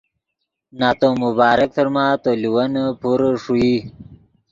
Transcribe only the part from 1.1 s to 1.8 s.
مبارک